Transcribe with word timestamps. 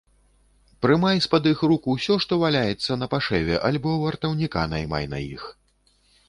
Прымай 0.85 1.19
з-пад 1.25 1.43
іх 1.51 1.59
рук 1.71 1.83
усё, 1.93 2.15
што 2.25 2.39
валяецца 2.43 2.97
напашэве, 3.03 3.61
альбо 3.71 3.93
вартаўніка 4.05 4.65
наймай 4.73 5.05
на 5.15 5.19
іх. 5.35 5.43